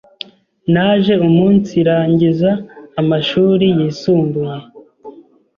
Naje 0.73 1.13
umunsirangiza 1.27 2.51
amashuri 3.01 3.65
yisumbuye 3.77 4.57